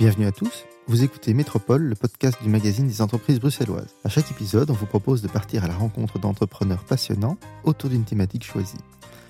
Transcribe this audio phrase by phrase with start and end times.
[0.00, 0.64] Bienvenue à tous.
[0.88, 3.94] Vous écoutez Métropole, le podcast du magazine des entreprises bruxelloises.
[4.02, 8.02] À chaque épisode, on vous propose de partir à la rencontre d'entrepreneurs passionnants autour d'une
[8.02, 8.80] thématique choisie.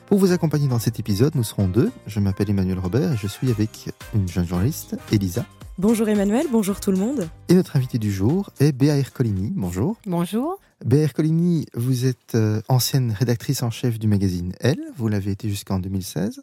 [0.06, 1.92] Pour vous accompagner dans cet épisode, nous serons deux.
[2.06, 5.44] Je m'appelle Emmanuel Robert et je suis avec une jeune journaliste, Elisa.
[5.76, 7.28] Bonjour Emmanuel, bonjour tout le monde.
[7.50, 9.52] Et notre invité du jour est Béa Ercolini.
[9.54, 9.96] Bonjour.
[10.06, 10.60] Bonjour.
[10.82, 14.80] Béa Ercolini, vous êtes euh, ancienne rédactrice en chef du magazine Elle.
[14.96, 16.42] Vous l'avez été jusqu'en 2016.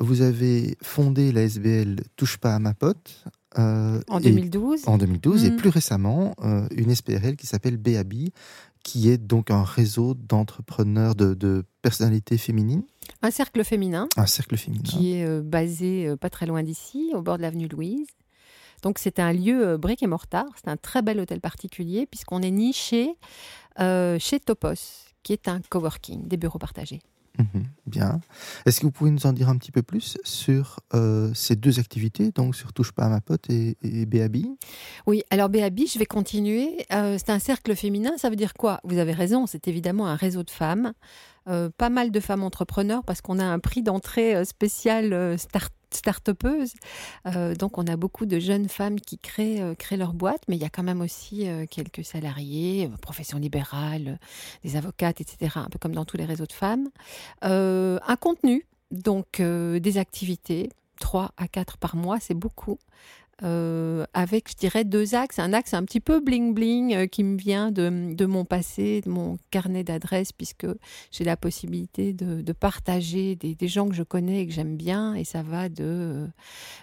[0.00, 3.24] Vous avez fondé la SBL Touche pas à ma pote.
[3.58, 4.82] Euh, en 2012.
[4.86, 5.56] En 2012 et Mm.
[5.56, 8.32] plus récemment euh, une SPRL qui s'appelle BABI,
[8.82, 12.82] qui est donc un réseau d'entrepreneurs, de, de personnalités féminines,
[13.22, 14.82] Un cercle féminin un cercle féminin.
[14.84, 18.06] qui est euh, basé euh, pas très loin d'ici, au bord de l'avenue Louise.
[18.82, 22.50] Donc c'est un lieu brique et mortar, c'est un très bel hôtel particulier puisqu'on est
[22.50, 23.14] niché
[23.78, 24.74] chez Topos,
[25.22, 27.00] qui est un coworking, des bureaux partagés.
[27.38, 28.20] Mhm, bien.
[28.64, 31.80] Est-ce que vous pouvez nous en dire un petit peu plus sur euh, ces deux
[31.80, 34.56] activités, donc sur Touche pas à ma pote et, et BABI
[35.06, 36.86] Oui, alors BAB, je vais continuer.
[36.92, 38.80] Euh, c'est un cercle féminin, ça veut dire quoi?
[38.84, 40.92] Vous avez raison, c'est évidemment un réseau de femmes.
[41.46, 46.74] Euh, pas mal de femmes entrepreneurs parce qu'on a un prix d'entrée spécial start start-upeuses.
[47.26, 50.56] Euh, donc on a beaucoup de jeunes femmes qui créent, euh, créent leur boîte, mais
[50.56, 54.18] il y a quand même aussi euh, quelques salariés, profession libérale,
[54.62, 55.52] des avocates, etc.
[55.56, 56.88] Un peu comme dans tous les réseaux de femmes.
[57.42, 60.70] Un contenu, donc des activités,
[61.00, 62.78] 3 à 4 par mois, c'est beaucoup.
[63.42, 65.38] Euh, avec, je dirais, deux axes.
[65.38, 69.10] Un axe un petit peu bling-bling euh, qui me vient de, de mon passé, de
[69.10, 70.66] mon carnet d'adresses, puisque
[71.10, 75.14] j'ai la possibilité de, de partager des, gens que je connais et que j'aime bien.
[75.14, 76.28] Et ça va de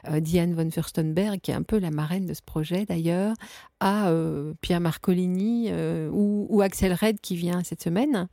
[0.09, 3.35] euh, Diane von Furstenberg, qui est un peu la marraine de ce projet d'ailleurs,
[3.82, 8.30] à euh, Pierre Marcolini euh, ou, Axel Red qui vient cette semaine.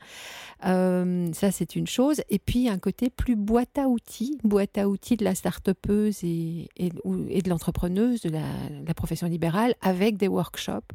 [0.66, 2.20] Euh, ça, c'est une chose.
[2.28, 6.68] Et puis, un côté plus boîte à outils, boîte à outils de la start-upeuse et,
[6.78, 10.92] de l'entrepreneuse, de la profession libérale, avec des workshops,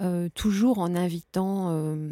[0.00, 2.10] euh, toujours en invitant euh,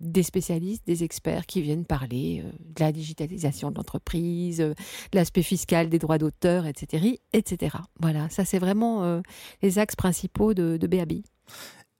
[0.00, 4.74] des spécialistes, des experts qui viennent parler euh, de la digitalisation de l'entreprise, de
[5.12, 7.76] l'aspect fiscal des droits d'auteur, etc., etc.
[8.00, 9.22] Voilà, ça, c'est vraiment
[9.62, 11.12] les axes principaux de, de BAB.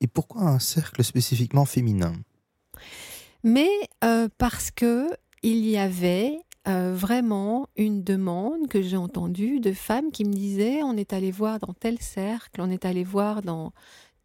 [0.00, 2.14] Et pourquoi un cercle spécifiquement féminin?
[3.42, 3.70] Mais
[4.38, 5.08] parce que
[5.42, 10.82] il y avait euh, vraiment une demande que j'ai entendue de femmes qui me disaient
[10.82, 13.72] on est allé voir dans tel cercle, on est allé voir dans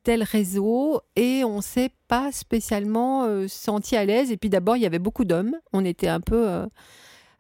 [0.04, 4.32] tel réseau et on s'est pas spécialement euh, senti à l'aise.
[4.32, 5.56] Et puis d'abord, il y avait beaucoup d'hommes.
[5.72, 6.66] On était un peu euh,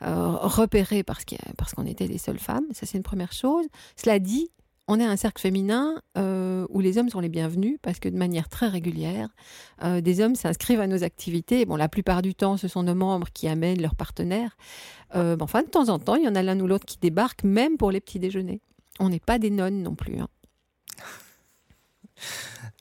[0.03, 2.65] euh, repérés parce a- parce qu'on était les seules femmes.
[2.71, 3.65] Ça, c'est une première chose.
[3.95, 4.49] Cela dit,
[4.87, 6.01] on est un cercle féminin
[6.69, 9.29] où les hommes sont les bienvenus parce que de manière très régulière,
[10.01, 11.63] des hommes s'inscrivent à nos activités.
[11.65, 14.57] Bon, la plupart du temps, ce sont nos membres qui amènent leurs partenaires.
[15.15, 17.45] Mais enfin, de temps en temps, il y en a l'un ou l'autre qui débarque,
[17.45, 18.59] même pour les petits déjeuners.
[18.99, 20.19] On n'est pas des nonnes non plus.
[20.19, 20.27] hein.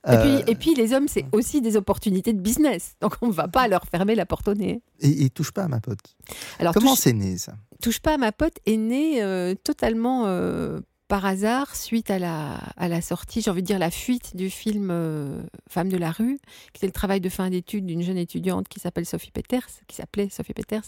[0.06, 2.96] Et, Euh, puis, et puis, les hommes, c'est aussi des opportunités de business.
[3.00, 4.82] Donc, on ne va pas leur fermer la porte au nez.
[5.00, 6.16] et, et Touche pas à ma pote.
[6.58, 7.54] Alors, Comment c'est né ça?
[7.80, 12.54] Touche pas à ma pote est né euh, totalement euh, par hasard suite à la,
[12.76, 16.10] à la sortie, j'ai envie de dire la fuite du film euh, Femme de la
[16.10, 16.38] rue,
[16.72, 19.96] qui était le travail de fin d'études d'une jeune étudiante qui s'appelle Sophie Peters, qui
[19.96, 20.84] s'appelait Sophie Peters.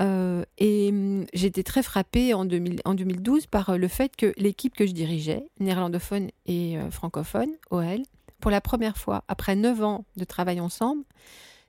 [0.00, 4.74] Euh, et hum, j'étais très frappée en, 2000 en 2012 par le fait que l'équipe
[4.76, 8.02] que je dirigeais, néerlandophone et euh, francophone, OL,
[8.40, 11.04] pour la première fois, après neuf ans de travail ensemble,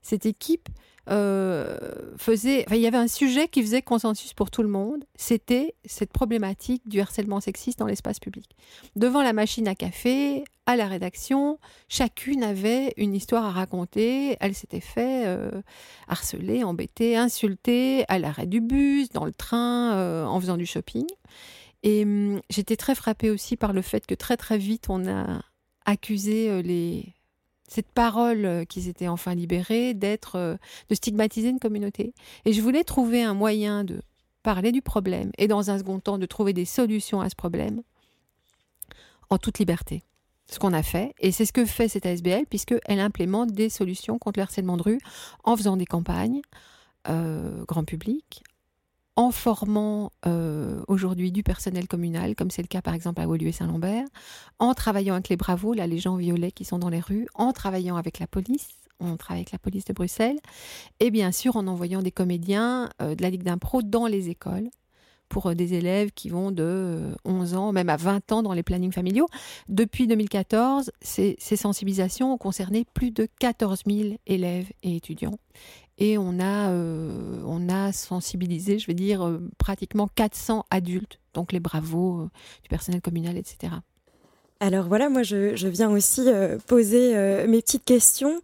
[0.02, 0.70] cette équipe
[1.10, 1.78] euh,
[2.18, 5.06] faisait, il y avait un sujet qui faisait consensus pour tout le monde.
[5.16, 8.56] C'était cette problématique du harcèlement sexiste dans l'espace public.
[8.96, 11.58] Devant la machine à café, à la rédaction,
[11.88, 14.38] chacune avait une histoire à raconter.
[14.40, 15.62] Elle s'était fait euh,
[16.08, 21.08] harceler, embêter, insulter à l'arrêt du bus, dans le train, euh, en faisant du shopping.
[21.82, 25.42] Et hum, j'étais très frappée aussi par le fait que très très vite on a
[25.90, 27.02] accusé euh,
[27.68, 30.56] cette parole euh, qu'ils étaient enfin libérés d'être euh,
[30.90, 32.14] de stigmatiser une communauté.
[32.46, 34.02] Et je voulais trouver un moyen de
[34.44, 37.82] parler du problème et dans un second temps de trouver des solutions à ce problème
[39.30, 40.04] en toute liberté.
[40.52, 44.18] Ce qu'on a fait, et c'est ce que fait cette ASBL, puisqu'elle implémente des solutions
[44.18, 45.00] contre le harcèlement de rue
[45.44, 46.42] en faisant des campagnes
[47.06, 48.44] grand public,
[49.16, 53.52] en formant euh, aujourd'hui du personnel communal, comme c'est le cas par exemple à Woluwe
[53.52, 54.06] Saint-Lambert,
[54.60, 57.52] en travaillant avec les bravos, là les gens violets qui sont dans les rues, en
[57.52, 58.70] travaillant avec la police,
[59.00, 60.40] on travaille avec la police de Bruxelles,
[61.00, 64.70] et bien sûr en envoyant des comédiens euh, de la Ligue d'impro dans les écoles
[65.30, 68.54] pour euh, des élèves qui vont de euh, 11 ans, même à 20 ans dans
[68.54, 69.28] les plannings familiaux.
[69.70, 75.38] Depuis 2014, ces, ces sensibilisations ont concerné plus de 14 000 élèves et étudiants.
[76.00, 81.52] Et on a, euh, on a sensibilisé, je vais dire, euh, pratiquement 400 adultes, donc
[81.52, 82.30] les bravos euh,
[82.64, 83.74] du personnel communal, etc.
[84.62, 86.28] Alors voilà, moi je, viens aussi
[86.68, 87.16] poser
[87.48, 88.42] mes petites questions.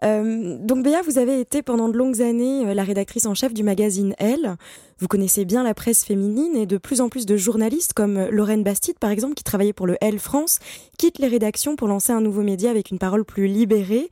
[0.00, 4.14] donc Béa, vous avez été pendant de longues années la rédactrice en chef du magazine
[4.16, 4.56] Elle.
[4.98, 8.64] Vous connaissez bien la presse féminine et de plus en plus de journalistes comme Lorraine
[8.64, 10.58] Bastide par exemple qui travaillait pour le Elle France
[10.96, 14.08] quittent les rédactions pour lancer un nouveau média avec une parole plus libérée.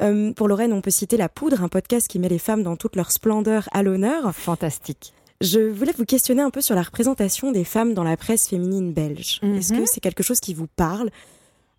[0.00, 2.76] Euh, pour Lorraine, on peut citer La Poudre, un podcast qui met les femmes dans
[2.76, 4.34] toute leur splendeur à l'honneur.
[4.34, 5.12] Fantastique.
[5.40, 8.92] Je voulais vous questionner un peu sur la représentation des femmes dans la presse féminine
[8.92, 9.40] belge.
[9.42, 9.86] Est-ce que mhm.
[9.86, 11.10] c'est quelque chose qui vous parle?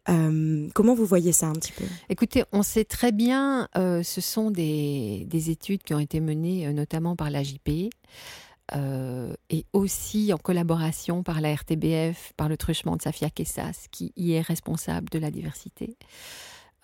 [0.10, 1.86] Euh, comment vous voyez ça un petit peu?
[2.10, 6.74] Écoutez, on sait très bien, euh, ce sont des, études qui ont été menées euh,
[6.74, 7.90] notamment par l'AJP
[9.50, 14.32] et aussi en collaboration par la RTBF, par le truchement de Safia Kessas, qui y
[14.32, 15.98] est responsable de la diversité.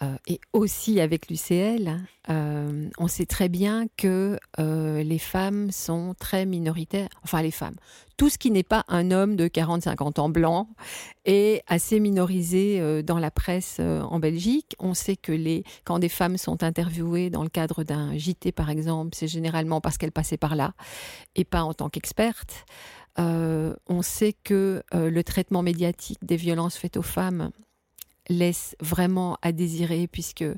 [0.03, 1.99] Euh, et aussi avec l'UCL,
[2.29, 7.77] euh, on sait très bien que euh, les femmes sont très minoritaires, enfin les femmes,
[8.15, 10.69] tout ce qui n'est pas un homme de 40-50 ans blanc
[11.25, 14.75] est assez minorisé dans la presse en Belgique.
[14.79, 18.69] On sait que les, quand des femmes sont interviewées dans le cadre d'un JT par
[18.69, 20.73] exemple, c'est généralement parce qu'elles passaient par là
[21.35, 22.65] et pas en tant qu'expertes.
[23.17, 27.51] on sait que le traitement médiatique des violences faites aux femmes
[28.29, 30.55] laisse vraiment à désirer puisque euh,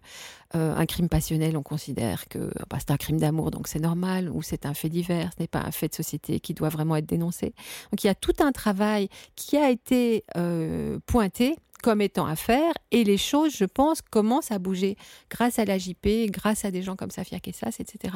[0.54, 4.42] un crime passionnel, on considère que bah, c'est un crime d'amour, donc c'est normal, ou
[4.42, 7.06] c'est un fait divers, ce n'est pas un fait de société qui doit vraiment être
[7.06, 7.54] dénoncé.
[7.92, 12.36] Donc il y a tout un travail qui a été euh, pointé comme étant à
[12.36, 14.98] faire et les choses, je pense, commencent à bouger
[15.30, 18.16] grâce à la JP, grâce à des gens comme Safia Kessas, etc.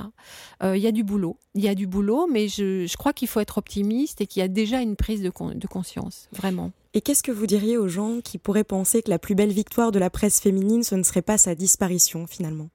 [0.63, 3.27] Euh, il y a du boulot, il y a du boulot, mais je, crois qu'il
[3.27, 6.71] faut être optimiste et qu'il y a déjà une prise de, de conscience, vraiment.
[6.95, 9.91] Et qu'est-ce que vous diriez aux gens qui pourraient penser que la plus belle victoire
[9.91, 12.69] de la presse féminine, ce ne serait pas sa disparition finalement?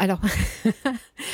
[0.00, 0.20] Alors,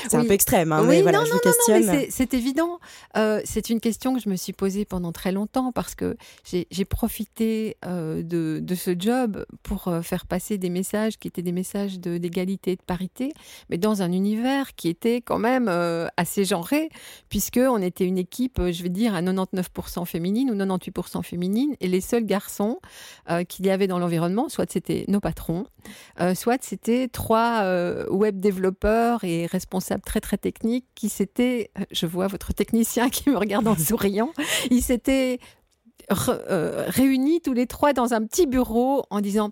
[0.08, 2.06] c'est un peu extrême, hein, mais voilà, je vous questionne.
[2.08, 2.78] c'est évident.
[3.14, 6.84] Euh, c'est une question que je me suis posée pendant très longtemps parce que j'ai
[6.86, 11.52] profité euh, de, de, ce job pour euh, faire passer des messages qui étaient des
[11.52, 13.34] messages d'égalité et de parité,
[13.68, 15.68] mais dans un univers qui était quand même
[16.16, 16.88] assez genré,
[17.28, 21.88] puisque on était une équipe, je vais dire, à 99% féminine ou 98% féminine, et
[21.88, 22.78] les seuls garçons
[23.48, 25.66] qu'il y avait dans l'environnement, soit c'était nos patrons,
[26.34, 27.64] soit c'était trois
[28.08, 33.30] web développeurs développeurs et responsables très très techniques qui s'étaient, je vois votre technicien qui
[33.30, 34.32] me regarde en souriant,
[34.70, 35.38] ils s'étaient
[36.28, 39.50] euh, réunis tous les trois dans un petit bureau en disant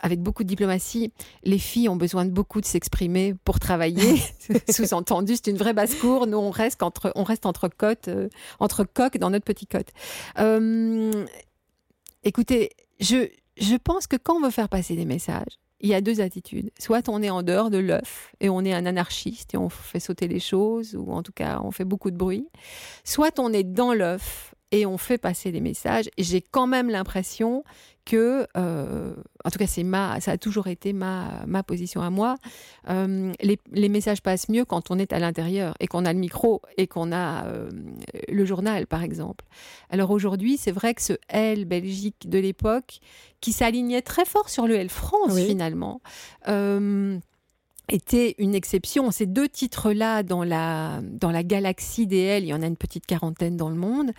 [0.00, 1.12] avec beaucoup de diplomatie,
[1.42, 4.22] les filles ont besoin de beaucoup de s'exprimer pour travailler.
[4.70, 6.28] Sous-entendu, c'est une vraie basse-cour.
[6.28, 8.28] Nous, on reste entre, on reste entre côtes, euh,
[8.60, 9.88] entre coques dans notre petit côte.
[10.38, 11.26] Euh,
[12.22, 12.70] écoutez,
[13.00, 16.20] je, je pense que quand on veut faire passer des messages, il y a deux
[16.20, 16.70] attitudes.
[16.78, 20.00] Soit on est en dehors de l'œuf et on est un anarchiste et on fait
[20.00, 22.48] sauter les choses, ou en tout cas on fait beaucoup de bruit.
[23.04, 26.08] Soit on est dans l'œuf et on fait passer des messages.
[26.16, 27.64] Et j'ai quand même l'impression
[28.04, 32.08] que, euh, en tout cas, c'est ma, ça a toujours été ma, ma position à
[32.08, 32.36] moi.
[32.88, 36.18] Euh, les, les, messages passent mieux quand on est à l'intérieur et qu'on a le
[36.18, 37.70] micro et qu'on a euh,
[38.28, 39.44] le journal, par exemple.
[39.90, 43.00] Alors aujourd'hui, c'est vrai que ce L Belgique de l'époque,
[43.40, 46.00] qui s'alignait très fort sur le L France finalement
[47.88, 49.10] était une exception.
[49.10, 52.76] Ces deux titres-là, dans la, dans la galaxie des L, il y en a une
[52.76, 54.12] petite quarantaine dans le monde,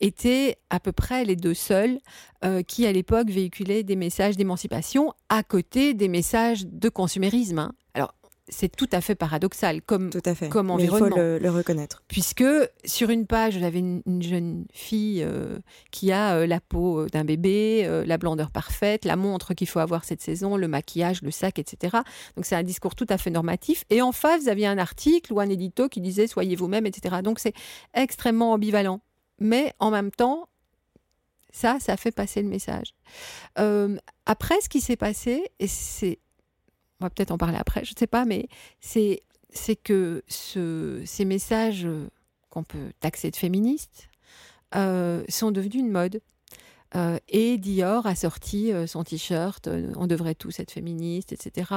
[0.00, 1.98] étaient à peu près les deux seuls
[2.44, 7.58] euh, qui, à l'époque, véhiculaient des messages d'émancipation à côté des messages de consumérisme.
[7.58, 7.72] Hein.
[7.94, 8.14] Alors,
[8.48, 10.48] c'est tout à fait paradoxal comme, tout à fait.
[10.48, 11.06] comme environnement.
[11.08, 12.02] il faut le, reconnaître.
[12.08, 12.44] Puisque
[12.84, 15.58] sur une page, j'avais une, une, jeune fille euh,
[15.90, 19.80] qui a euh, la peau euh, d'un bébé, la blondeur parfaite, la montre qu'il faut
[19.80, 21.98] avoir cette saison, le maquillage, le sac, etc.
[22.36, 23.84] Donc c'est un discours tout à fait normatif.
[23.90, 27.16] Et en face, vous aviez un article ou un édito qui disait soyez vous-même, etc.
[27.22, 27.54] Donc c'est
[27.94, 29.00] extrêmement ambivalent.
[29.40, 30.48] Mais en même temps,
[31.52, 32.94] ça, ça fait passer le message.
[34.26, 36.18] après, ce qui s'est passé, et c'est
[37.00, 38.48] on va peut-être en parler après, je ne sais pas, mais
[38.80, 39.22] c'est
[39.82, 42.08] que ce, ces messages euh,
[42.50, 44.08] qu'on peut taxer de féministes
[44.74, 46.20] euh, sont devenus une mode.
[46.94, 51.68] Euh, et Dior a sorti euh, son t-shirt, euh, on devrait tous être féministes, etc.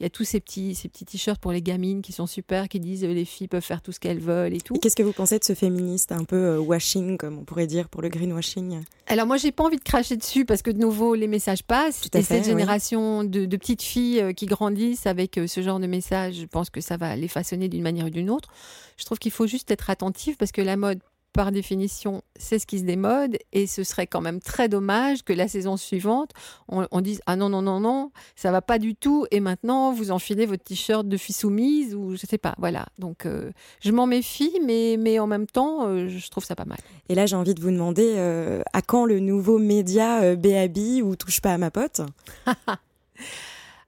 [0.00, 2.68] Il y a tous ces petits, ces petits t-shirts pour les gamines qui sont super,
[2.68, 4.74] qui disent les filles peuvent faire tout ce qu'elles veulent et tout.
[4.74, 8.00] qu'est-ce que vous pensez de ce féministe un peu washing, comme on pourrait dire pour
[8.00, 8.82] le greenwashing?
[9.06, 12.08] Alors moi, j'ai pas envie de cracher dessus parce que de nouveau, les messages passent.
[12.14, 16.46] et cette génération de, de, petites filles qui grandissent avec ce genre de messages, je
[16.46, 18.48] pense que ça va les façonner d'une manière ou d'une autre.
[18.96, 21.00] Je trouve qu'il faut juste être attentif parce que la mode
[21.34, 25.32] par définition, c'est ce qui se démode et ce serait quand même très dommage que
[25.32, 26.30] la saison suivante,
[26.68, 30.12] on, dise ah non non non non, ça va pas du tout et maintenant vous
[30.12, 32.86] enfilez votre t-shirt de fille soumise ou je sais pas, voilà.
[32.98, 33.50] Donc euh,
[33.80, 36.78] je m'en méfie, mais mais en même temps, euh, je trouve ça pas mal.
[37.08, 41.16] Et là, j'ai envie de vous demander euh, à quand le nouveau média BAB ou
[41.16, 42.00] touche pas à ma pote?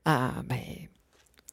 [0.09, 0.87] Ah ben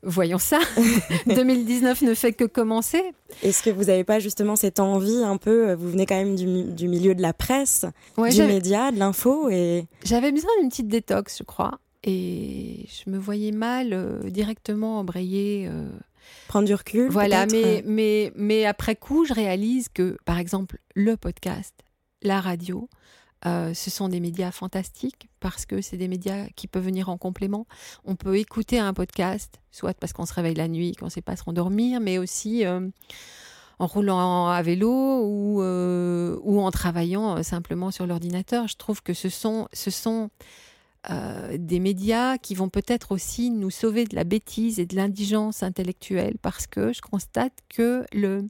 [0.03, 0.60] Voyons ça.
[1.27, 3.01] 2019 ne fait que commencer.
[3.41, 6.36] Est-ce que vous n'avez pas justement cette envie un peu, euh, vous venez quand même
[6.36, 7.86] du, milieu de la presse,
[8.17, 9.88] du média, de l'info et...
[10.03, 11.79] J'avais besoin d'une petite détox, je crois.
[12.03, 15.67] Et je me voyais mal euh, directement embrayer.
[15.69, 15.88] Euh,
[16.50, 17.10] Prendre du recul.
[17.10, 21.74] Voilà, mais, mais, mais après coup, je réalise que, par exemple, le podcast,
[22.22, 22.89] la radio,
[23.45, 27.17] euh, ce sont des médias fantastiques parce que c'est des médias qui peuvent venir en
[27.17, 27.67] complément.
[28.05, 31.21] On peut écouter un podcast, soit parce qu'on se réveille la nuit, qu'on ne sait
[31.21, 32.88] pas se rendormir, mais aussi euh,
[33.79, 38.67] en roulant à vélo ou, euh, en travaillant simplement sur l'ordinateur.
[38.67, 40.29] Je trouve que ce sont
[41.10, 46.36] des médias qui vont peut-être aussi nous sauver de la bêtise et de l'indigence intellectuelle
[46.41, 48.48] parce que je constate que le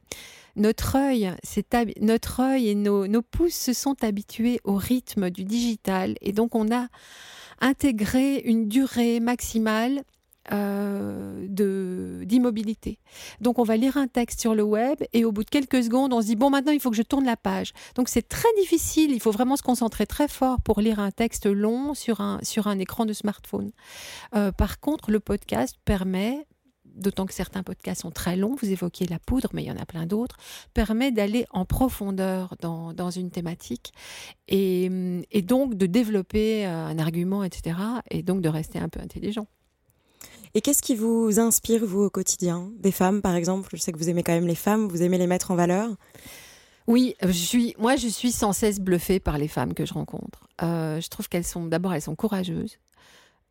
[0.55, 1.31] notre œil,
[1.99, 6.53] notre œil et nos, nos, pouces se sont habitués au rythme du digital et donc
[6.53, 6.89] on a
[7.59, 10.03] intégré une durée maximale
[10.51, 11.47] euh,
[12.25, 12.99] d'immobilité.
[13.39, 16.11] Donc on va lire un texte sur le web et au bout de quelques secondes
[16.11, 17.73] on se dit bon maintenant il faut que je tourne la page.
[17.95, 21.45] Donc c'est très difficile, il faut vraiment se concentrer très fort pour lire un texte
[21.45, 23.71] long sur un, sur un écran de smartphone.
[24.35, 26.45] Euh, par contre le podcast permet
[26.95, 29.77] d'autant que certains podcasts sont très longs, vous évoquiez la poudre, mais il y en
[29.77, 30.37] a plein d'autres,
[30.73, 33.93] permet d'aller en profondeur dans, dans une thématique
[34.47, 34.89] et,
[35.31, 37.77] et, donc de développer euh, un argument, etc.
[38.11, 39.47] Et donc de rester un peu intelligent.
[40.55, 42.71] Et qu'est-ce qui vous inspire, vous, au quotidien?
[42.77, 43.69] Des femmes, par exemple?
[43.73, 45.89] Je sais que vous aimez quand même les femmes, vous aimez les mettre en valeur?
[46.85, 50.47] Oui, je suis, moi je suis sans cesse bluffée par les femmes que je rencontre.
[50.61, 52.77] Euh, je trouve qu'elles sont, d'abord, elles sont courageuses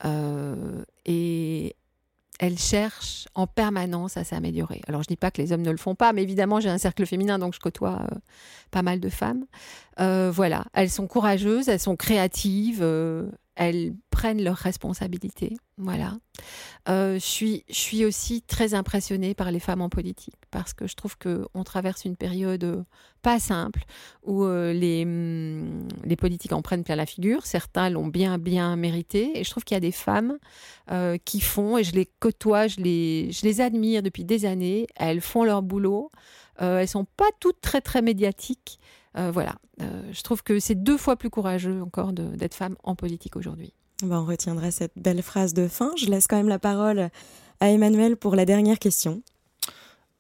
[0.04, 1.74] euh, et
[2.38, 4.82] elles cherchent en permanence à s'améliorer.
[4.86, 6.78] Alors je dis pas que les hommes ne le font pas, mais évidemment j'ai un
[6.78, 8.16] cercle féminin donc je côtoie euh,
[8.70, 9.46] pas mal de femmes.
[10.00, 15.56] Euh, voilà, elles sont courageuses, elles sont créatives, euh, elles prennent leurs responsabilités.
[15.76, 16.14] Voilà.
[16.88, 21.16] Euh, je, suis, aussi très impressionnée par les femmes en politique parce que je trouve
[21.18, 22.82] qu'on traverse une période euh,
[23.20, 23.84] pas simple
[24.22, 27.44] où euh, les, hum, les politiques en prennent plein la figure.
[27.44, 29.38] Certains l'ont bien, bien mérité.
[29.38, 30.38] Et je trouve qu'il y a des femmes
[31.24, 34.86] qui font, et je les côtoie, je les, je les admire depuis des années.
[34.96, 36.10] Elles font leur boulot.
[36.58, 38.78] elles sont pas toutes très, très médiatiques.
[39.14, 43.74] Voilà, je trouve que c'est deux fois plus courageux encore d'être femme en politique aujourd'hui.
[44.02, 45.92] Ben, on retiendra cette belle phrase de fin.
[45.96, 47.10] Je laisse quand même la parole
[47.60, 49.22] à Emmanuel pour la dernière question.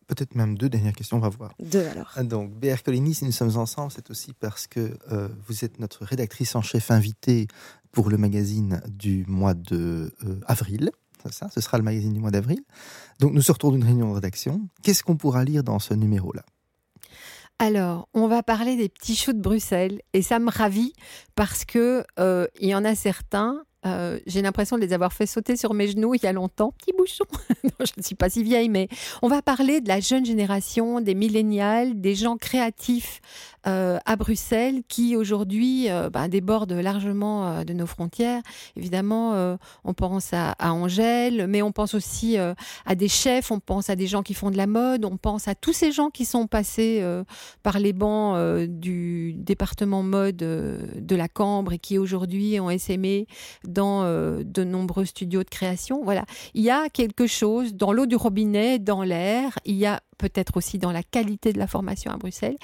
[0.06, 1.54] Peut-être même deux dernières questions, on va voir.
[1.58, 2.12] Deux alors.
[2.16, 5.80] Ah, donc, BR Coligny, si nous sommes ensemble, c'est aussi parce que euh, vous êtes
[5.80, 7.48] notre rédactrice en chef invitée
[7.92, 10.90] pour le magazine du mois de euh, avril.
[11.30, 12.60] Ça, ce sera le magazine du mois d'avril.
[13.20, 14.60] Donc, nous sortons d'une réunion de rédaction.
[14.82, 16.42] Qu'est-ce qu'on pourra lire dans ce numéro-là?
[17.62, 20.94] Alors, on va parler des petits choux de Bruxelles et ça me ravit
[21.36, 25.26] parce que euh, il y en a certains euh, j'ai l'impression de les avoir fait
[25.26, 26.72] sauter sur mes genoux il y a longtemps.
[26.72, 27.24] Petit bouchon.
[27.80, 28.88] je ne suis pas si vieille, mais
[29.22, 33.20] on va parler de la jeune génération, des millénials, des gens créatifs
[33.66, 38.42] euh, à Bruxelles qui aujourd'hui euh, ben, débordent largement de nos frontières.
[38.76, 43.96] Évidemment, on pense à, Angèle, mais on pense aussi à des chefs, on pense à
[43.96, 46.46] des gens qui font de la mode, on pense à tous ces gens qui sont
[46.46, 47.04] passés
[47.62, 53.26] par les bancs du département mode de la Cambre et qui aujourd'hui ont essaimé
[53.66, 56.02] dans euh, de nombreux studios de création.
[56.04, 60.00] Voilà, il y a quelque chose dans l'eau du robinet, dans l'air, il y a
[60.18, 62.56] peut-être aussi dans la qualité de la formation à Bruxelles,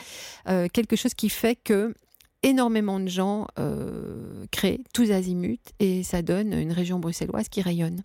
[0.48, 1.94] euh, quelque chose qui fait que
[2.42, 8.02] énormément de gens euh, créent tous azimuts et ça donne une région bruxelloise qui rayonne,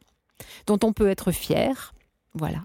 [0.67, 1.93] dont on peut être fier.
[2.33, 2.63] Voilà,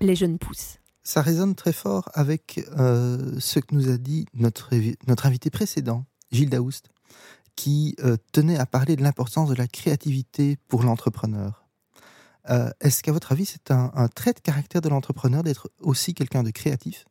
[0.00, 0.78] les jeunes pousses.
[1.04, 4.70] Ça résonne très fort avec ce que nous a dit notre,
[5.06, 6.88] notre invité précédent, Gilles Daoust
[7.56, 11.66] qui euh, tenait à parler de l'importance de la créativité pour l'entrepreneur.
[12.50, 16.42] Euh, est-ce qu'à votre avis, c'est un, trait de caractère de l'entrepreneur d'être aussi quelqu'un
[16.42, 17.06] de créatif?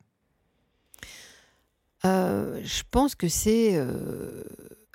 [2.06, 3.80] Euh, Je pense que c'est...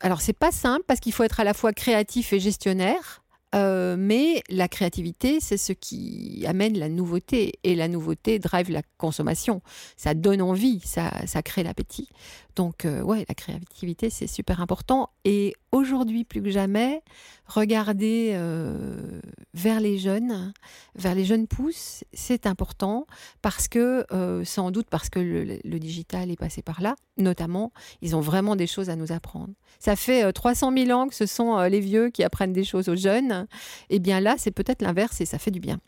[0.00, 3.22] Alors, c'est pas simple parce qu'il faut être à la fois créatif et gestionnaire.
[3.54, 7.54] Euh, mais la créativité, c'est ce qui amène la nouveauté.
[7.64, 9.62] Et la nouveauté drive la consommation.
[9.96, 12.08] Ça donne envie, ça, ça crée l'appétit.
[12.56, 15.10] Donc, euh, ouais, la créativité, c'est super important.
[15.24, 17.02] Et aujourd'hui, plus que jamais,
[17.46, 19.20] regarder euh,
[19.54, 20.52] vers les jeunes,
[20.94, 23.06] vers les jeunes pousses, c'est important
[23.42, 28.16] parce que, euh, sans doute parce que le, digital est passé par là, notamment, ils
[28.16, 29.52] ont vraiment des choses à nous apprendre.
[29.78, 32.96] Ça fait 300 000 ans que ce sont les vieux qui apprennent des choses aux
[32.96, 33.46] jeunes.
[33.90, 35.78] Et eh bien là, c'est peut-être l'inverse et ça fait du bien.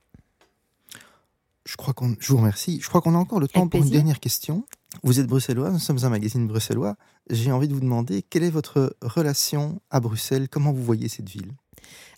[1.69, 2.81] Je crois qu'on, je vous remercie.
[2.83, 4.65] Je crois qu'on a encore le temps pour une dernière question.
[5.02, 6.97] Vous êtes bruxellois, nous sommes un magazine bruxellois.
[7.30, 10.49] J'ai envie de vous demander quelle est votre relation à Bruxelles?
[10.49, 11.52] Comment vous voyez cette ville?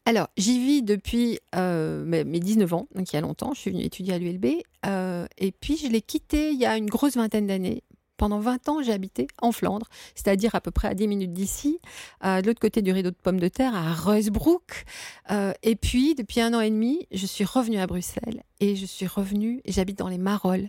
[0.06, 3.52] Alors, j'y vis depuis euh, mes 19 ans, donc il y a longtemps.
[3.54, 4.46] Je suis venue étudier à l'ULB.
[4.86, 7.82] Euh, et puis, je l'ai quitté il y a une grosse vingtaine d'années.
[8.20, 11.80] Pendant 20 ans, j'ai habité en Flandre, c'est-à-dire à peu près à 10 minutes d'ici,
[12.22, 14.84] de l'autre côté du rideau de pommes de terre, à Reusbrook.
[15.30, 18.84] Euh, et puis, depuis un an et demi, je suis revenue à Bruxelles et je
[18.84, 20.68] suis revenue, j'habite dans les Marolles.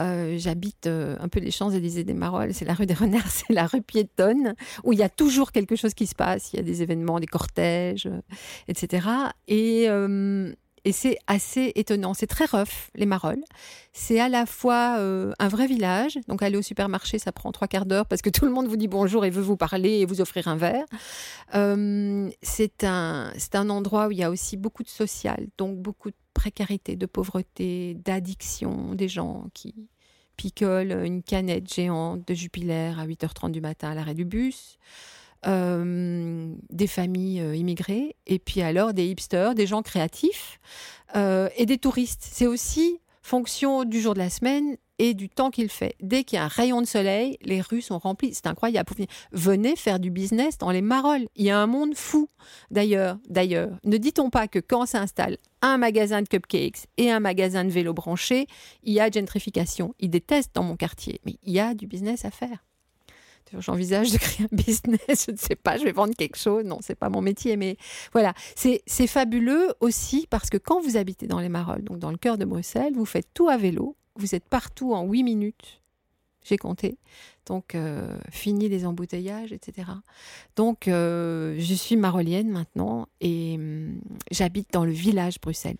[0.00, 3.52] Euh, j'habite euh, un peu les Champs-Élysées des Marolles, c'est la rue des Renards, c'est
[3.52, 4.54] la rue piétonne,
[4.84, 7.20] où il y a toujours quelque chose qui se passe, il y a des événements,
[7.20, 8.20] des cortèges, euh,
[8.68, 9.06] etc.
[9.48, 9.88] Et,
[10.88, 13.44] et c'est assez étonnant, c'est très rough, les Marolles.
[13.92, 17.84] C'est à la fois un vrai village, donc aller au supermarché, ça prend trois quarts
[17.84, 20.22] d'heure parce que tout le monde vous dit bonjour et veut vous parler et vous
[20.22, 20.86] offrir un verre.
[22.40, 26.16] c'est un, un endroit où il y a aussi beaucoup de social, donc beaucoup de
[26.32, 29.90] précarité, de pauvreté, d'addiction, des gens qui
[30.38, 34.78] picolent une canette géante de Jupiler à 8h30 du matin à l'arrêt du bus,
[35.46, 40.58] euh, des familles euh, immigrées, et puis alors des hipsters, des gens créatifs
[41.16, 42.26] euh, et des touristes.
[42.28, 45.94] C'est aussi fonction du jour de la semaine et du temps qu'il fait.
[46.00, 48.34] Dès qu'il y a un rayon de soleil, les rues sont remplies.
[48.34, 48.92] C'est incroyable.
[49.32, 51.28] Venez faire du business dans les Marolles.
[51.36, 52.28] Il y a un monde fou.
[52.70, 57.64] D'ailleurs, d'ailleurs, ne dit-on pas que quand s'installe un magasin de cupcakes et un magasin
[57.64, 58.46] de vélos branchés,
[58.82, 59.94] il y a gentrification.
[60.00, 62.67] Ils détestent dans mon quartier, mais il y a du business à faire.
[63.58, 66.64] J'envisage de créer un business, je ne sais pas, je vais vendre quelque chose.
[66.64, 67.76] Non, c'est pas mon métier, mais
[68.12, 68.34] voilà.
[68.54, 72.38] C'est fabuleux aussi parce que quand vous habitez dans les Marolles, donc dans le cœur
[72.38, 75.80] de Bruxelles, vous faites tout à vélo, vous êtes partout en 8 minutes.
[76.44, 76.98] J'ai compté.
[77.46, 79.88] Donc, euh, fini les embouteillages, etc.
[80.56, 84.00] Donc, euh, je suis marolienne maintenant et hum,
[84.30, 85.78] j'habite dans le village Bruxelles,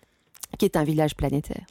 [0.57, 1.65] qui est un village planétaire.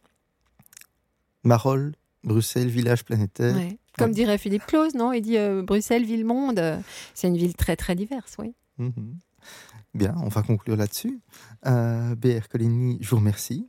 [1.45, 3.57] Marolles, Bruxelles, village planétaire.
[3.99, 5.13] Comme dirait Philippe Claus, non?
[5.13, 6.61] Il dit euh, Bruxelles, ville-monde.
[7.15, 8.55] C'est une ville très, très diverse, oui.
[8.79, 9.19] Mhm.
[9.95, 11.21] Bien, on va conclure là-dessus.
[11.65, 13.69] BR Coligny, je vous remercie.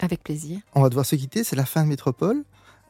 [0.00, 0.58] Avec plaisir.
[0.74, 2.44] On va devoir se quitter, c'est la fin de Métropole.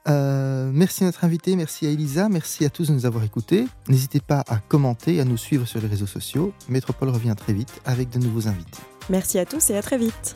[0.09, 3.67] Euh, merci à notre invité, merci à Elisa, merci à tous de nous avoir écoutés.
[3.89, 6.53] N'hésitez pas à commenter, à nous suivre sur les réseaux sociaux.
[6.69, 8.81] Métropole revient très vite avec de nouveaux invités.
[9.11, 10.35] Merci à tous et à très vite.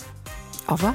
[0.69, 0.95] Au revoir.